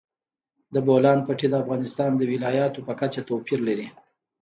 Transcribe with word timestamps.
د 0.73 0.75
بولان 0.87 1.19
پټي 1.27 1.47
د 1.49 1.55
افغانستان 1.63 2.11
د 2.15 2.21
ولایاتو 2.31 2.85
په 2.87 2.93
کچه 2.99 3.21
توپیر 3.29 3.59
لري. 3.67 3.87